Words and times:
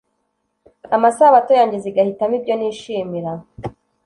amasabato 0.95 1.51
yanjye 1.59 1.77
zigahitamo 1.83 2.33
ibyo 2.39 2.53
nishimira 2.59 3.31